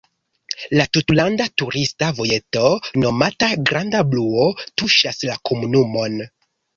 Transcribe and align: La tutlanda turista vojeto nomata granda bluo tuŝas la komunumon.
La 0.79 0.85
tutlanda 0.95 1.45
turista 1.61 2.07
vojeto 2.19 2.63
nomata 3.03 3.49
granda 3.71 4.01
bluo 4.15 4.47
tuŝas 4.83 5.21
la 5.31 5.37
komunumon. 5.51 6.17